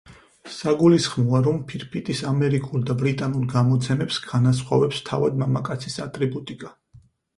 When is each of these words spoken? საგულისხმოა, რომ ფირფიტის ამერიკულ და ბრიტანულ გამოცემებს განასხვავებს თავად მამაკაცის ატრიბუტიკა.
საგულისხმოა, 0.53 1.41
რომ 1.47 1.59
ფირფიტის 1.71 2.23
ამერიკულ 2.31 2.87
და 2.91 2.95
ბრიტანულ 3.03 3.45
გამოცემებს 3.53 4.19
განასხვავებს 4.33 5.03
თავად 5.11 5.41
მამაკაცის 5.45 6.01
ატრიბუტიკა. 6.07 6.73